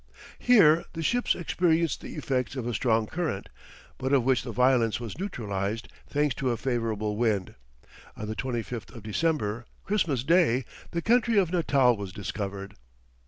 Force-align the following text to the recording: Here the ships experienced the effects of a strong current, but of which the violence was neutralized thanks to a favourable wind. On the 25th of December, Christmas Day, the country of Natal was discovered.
Here 0.39 0.85
the 0.93 1.03
ships 1.03 1.35
experienced 1.35 2.01
the 2.01 2.15
effects 2.15 2.55
of 2.55 2.65
a 2.65 2.73
strong 2.73 3.05
current, 3.05 3.49
but 3.99 4.11
of 4.13 4.23
which 4.23 4.41
the 4.41 4.51
violence 4.51 4.99
was 4.99 5.19
neutralized 5.19 5.89
thanks 6.07 6.33
to 6.37 6.49
a 6.49 6.57
favourable 6.57 7.17
wind. 7.17 7.53
On 8.17 8.27
the 8.27 8.35
25th 8.35 8.95
of 8.95 9.03
December, 9.03 9.67
Christmas 9.83 10.23
Day, 10.23 10.65
the 10.89 11.03
country 11.03 11.37
of 11.37 11.51
Natal 11.51 11.95
was 11.95 12.11
discovered. 12.11 12.73